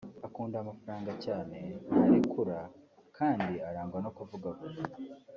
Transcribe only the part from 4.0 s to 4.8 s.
no kuvugavuga